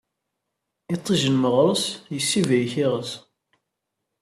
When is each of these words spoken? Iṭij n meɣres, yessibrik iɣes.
Iṭij 0.93 1.21
n 1.33 1.35
meɣres, 1.41 1.83
yessibrik 2.15 2.73
iɣes. 2.83 3.11